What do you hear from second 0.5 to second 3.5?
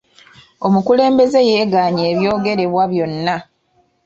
Omukulembeze yeegaanye ebyogererebwa byonna.